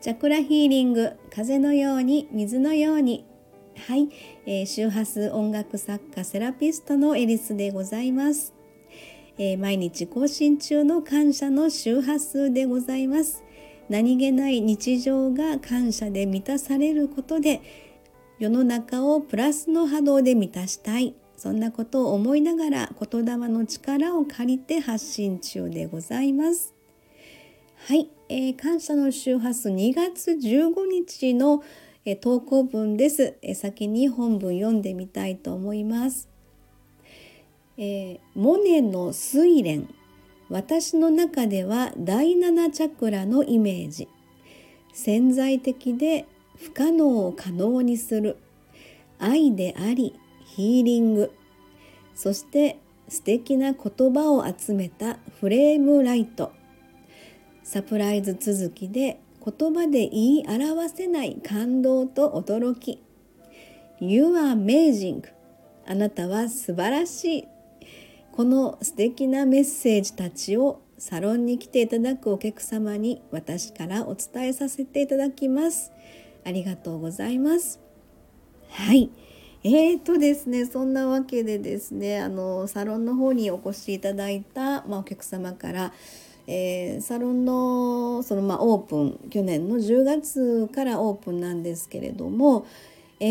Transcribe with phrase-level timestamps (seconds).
[0.00, 3.24] チャクラヒーリング風のように水のように。
[3.76, 4.08] はい、
[4.46, 8.52] えー、周波数音楽作家セラピストのエリスでございます、
[9.38, 13.44] えー、毎日更新中の感謝の周波数でございます。
[13.88, 17.62] 何気ない日常が感謝で満たされることで
[18.38, 21.14] 世の中をプラスの波動で満たしたい。
[21.36, 26.74] そんなことを思いながら言霊の力を借りて発信中でございます。
[27.76, 31.62] はい、えー、感謝の周波数2月15日の
[32.10, 36.28] え投稿文です、え先に本文読んでみたいと思います。
[37.76, 39.92] えー、モネの睡蓮。
[40.48, 44.08] 私の中では第七チャクラのイメージ。
[44.94, 46.24] 潜在的で
[46.56, 48.38] 不可能を可能にする。
[49.18, 51.32] 愛でありヒーリング。
[52.14, 56.57] そして素敵な言葉を集めたフレームライト。
[57.68, 63.02] サプライズ続きで言葉で言い表せない感動と驚き。
[64.00, 65.22] You are amazing.
[65.86, 67.44] あなたは素晴らしい。
[68.32, 75.92] この素敵なメッセージたちをサロンに来ていただくお客様に私からお伝えさせていただきます。
[76.46, 77.80] ありがとうございます。
[78.70, 79.10] はい。
[79.62, 85.92] えーとですねそんなわけでですねあのサロンの方にお越しいただいた、まあ、お客様から
[86.50, 92.66] えー、サロンのその、まあ、オープン去年の10月からオープンなんですけれども、
[93.20, 93.26] え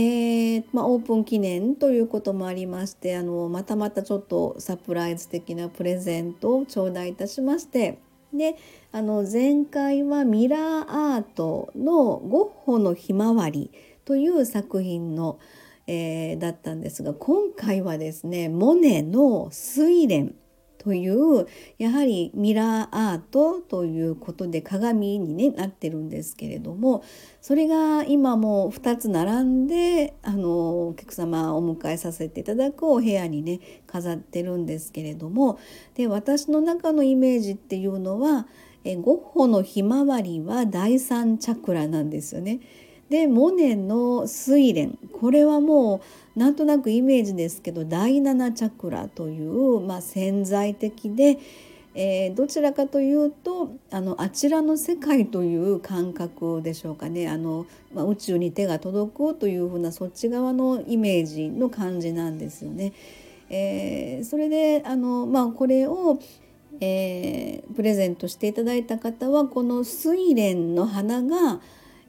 [0.57, 7.97] ーまあ、オープン記念ということもありましてあのまたまたちょっとサプライズ的なプレゼントを頂戴いたしまして
[8.31, 8.55] で
[8.91, 13.71] あの前回はミラーアートの「ゴッホのひまわり」
[14.05, 15.39] という作品の、
[15.87, 20.35] えー、だったんですが今回はですねモネの「睡蓮」
[20.87, 21.47] という
[21.79, 27.03] やはりミラーアートということで鏡に、ね、なってるんですけれども
[27.41, 35.59] それが今もう2つ並んであのお客様をお迎えさせていただくお部屋にね飾ってるんですけれども
[35.95, 38.47] で私の中のイメージっていうのは
[38.85, 42.61] えゴッホのひまわりは第三チャクラなんですよね。
[43.09, 46.01] でモネの睡蓮これはも
[46.35, 51.39] うなんとなくイメージですけど第七チャクラという、まあ、潜在的で、
[51.95, 62.93] えー、どちらかというとあのあちらの世界という感覚でしょうかねあの、まあ、宇宙に手が届くというふうなそっち側のイメージの感じなんですよね。
[63.49, 66.19] えー、それであの、まあ、これを
[66.79, 71.59] えー、プレゼントしていただいた方はこの睡蓮の花が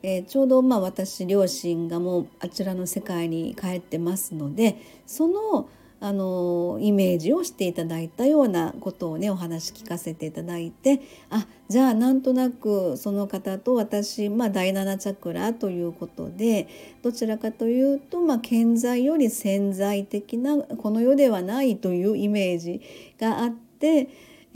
[0.03, 4.77] えー、ちょうどまあ私両親がもうあちらの世界に帰ってますので
[5.07, 5.69] その
[6.01, 16.69] あのイメージをしていただいたようなことをねお話聞かせていただいてあじゃあなんとなくその方と私、まあ、第7チャクラということで
[17.03, 22.81] どちらかというと、まあ、健在より潜在的なこの世ではないというイメージ
[23.19, 24.09] があって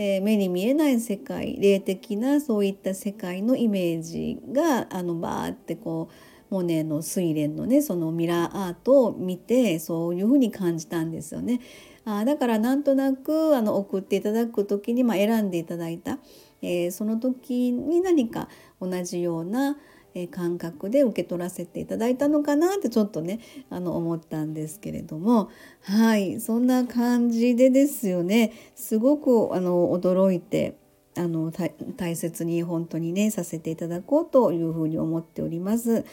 [0.04, 6.10] えー、目に見えない世界霊的なそういった世界のイメージがあのバーってこ
[6.50, 11.60] うモネの睡蓮のねそのミラーアートを見てそういうふうに感じたんですよね。
[12.04, 16.18] あだからなんとなくあの送っていただく時に、まあ、選んでいただいた、
[16.60, 18.48] えー、その時に何か
[18.80, 19.76] 同じような、
[20.30, 23.40] 感覚で受け取らせていただいたのかなってちょっとね
[23.70, 25.50] あの思ったんですけれども。
[25.82, 26.40] はい。
[26.40, 28.52] そんな感じでですよね。
[28.74, 30.76] すごくあの驚いて
[31.16, 31.52] あの
[31.96, 36.04] 大切に本当にねさせていただこうというふうに思っております。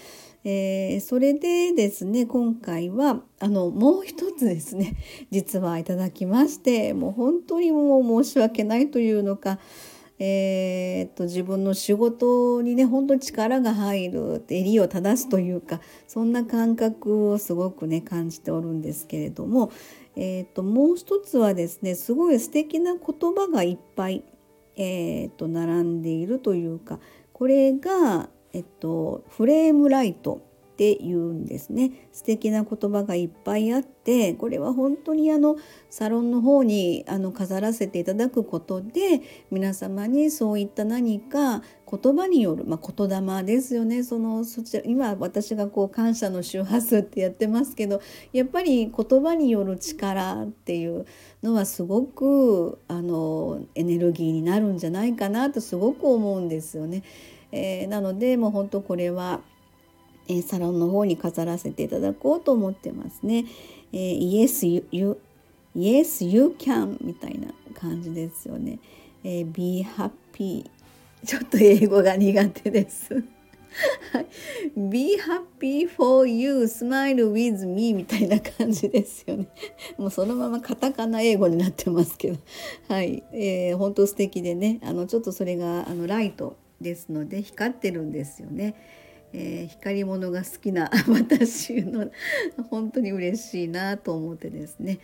[0.45, 4.95] えー、それでですね今回はあのもう一つですね
[5.31, 9.59] 実はいただきましてもう本当にもう申し訳ないというのか
[10.22, 19.72] えー、っと自分の仕事にね本当に力が入る襟を正すというかそんな感覚をすごくね感じておるんですけれども、
[20.18, 24.25] えー、っともう一つはですねすごい素敵な言葉がいっぱい、
[24.75, 27.00] えー、っと並んでいるというか
[27.31, 30.49] これが、えっと、フレームライト。
[30.79, 35.57] って言うんですね素敵な言葉がいっぱいあってこれは本当にあの
[35.89, 39.21] サロンの方にあの飾らせていただくことで
[39.51, 51.05] 皆様にそういった何か言葉による、まあ、言霊ですよねそのそちら今私がこう感謝の周波数ってやってますけどやっぱり言葉による力っていう
[51.43, 57.03] のはすごくあのエネルギーになるんじゃないかなとすごく思うんですよね。
[57.51, 59.41] えー、なのでもう本当これは
[60.29, 63.45] えサロンの方に飾らせていただこうと思ってますね。
[63.91, 65.19] えー、yes, you, you,
[65.75, 68.79] yes, you can みたいな感じですよね。
[69.23, 70.69] えー、be happy
[71.25, 73.23] ちょっと英語が苦手です。
[74.75, 79.47] Be happy for you, smile with me みたいな感じですよね。
[79.97, 82.37] もうそのままカタカナ英語になってますけど、
[82.87, 88.75] はい、えー、本当素敵でね、あのちょっとそれがあのライトですので光ってるんですよね。
[89.33, 92.09] えー、光り物が好きな 私の
[92.69, 94.99] 本当に嬉しいなと思ってですね。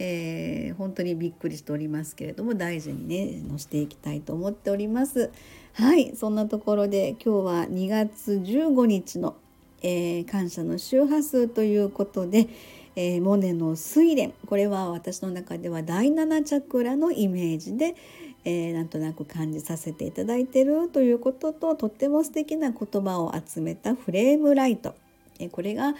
[0.00, 5.32] えー、本当にびっくりしておりますけれども大事にね載せていきたいと思っております
[5.72, 9.34] はいそんなところで今日は2月15日の、
[9.82, 12.48] えー、感謝の周波数ということで、
[12.94, 17.96] え、モネの睡蓮これは私の中では第7チャクラのイメージで、
[18.44, 24.94] えー、なんとなく感じさせていただいてるということととっても素敵な言葉を集めたフレームライト。
[25.52, 25.94] これが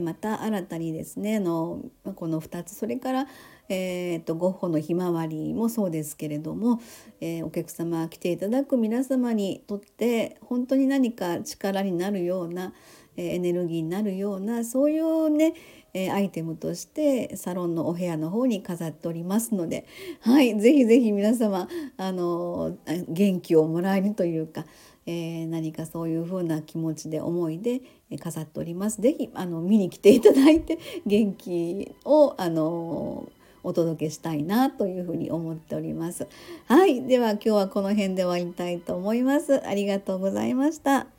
[0.00, 1.82] また新たにですねの
[2.14, 3.26] この2つそれから
[3.70, 6.80] えーと、ゴッホのひまわりもそうですけれども、
[7.20, 12.72] えー、お客様来ていただく皆様にとって本当に何か力になるような、
[13.18, 15.54] エネルギーになるようなそういうね、
[15.92, 19.86] え、アイテムとしてサロンのお部屋の方に飾っておりますので
[20.20, 22.76] はいぜひぜひ皆様あの
[23.08, 24.64] 元気をもらえるというか、
[25.06, 27.80] えー、何かそういう風な気持ちで思いで
[28.20, 29.00] 飾っております。
[29.00, 33.30] ぜひあの見に来ていただいて元気をあの
[33.64, 36.26] お届けしたいなというふに思っております。
[36.66, 39.66] はい、では今日はこの辺で終わりたいと思います。
[39.66, 41.17] ありがとうございました。